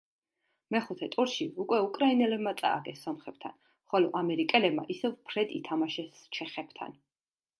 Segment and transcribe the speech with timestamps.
[0.75, 3.53] მეხუთე ტურში უკვე უკრაინელებმა წააგეს სომხებთან,
[3.93, 6.99] ხოლო ამერიკელებმა ისევ ფრედ ითამაშეს ჩეხებთან.